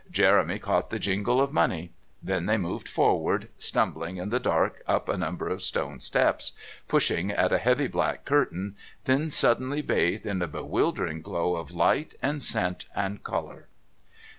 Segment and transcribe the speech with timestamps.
[0.09, 1.91] Jeremy caught the jingle of money.
[2.23, 6.53] Then they moved forward, stumbling in the dark up a number of stone steps,
[6.87, 12.15] pushing at a heavy black curtain, then suddenly bathed in a bewildering glow of light
[12.23, 13.67] and scent and colour.